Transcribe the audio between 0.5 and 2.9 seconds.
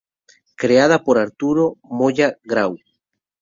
Creada por Arturo Moya Grau.